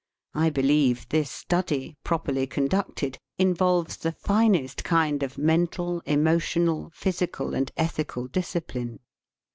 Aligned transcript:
I 0.33 0.49
believe 0.49 1.07
this 1.09 1.29
study, 1.29 1.95
properly 2.03 2.47
con 2.47 2.67
Jf 2.69 2.85
ducted, 2.95 3.17
involves 3.37 3.97
the 3.97 4.11
finest 4.11 4.83
kind 4.83 5.21
of 5.21 5.37
mental, 5.37 6.01
emotional, 6.07 6.89
physical, 6.91 7.53
and 7.53 7.71
ethical 7.77 8.25
discipline. 8.27 8.97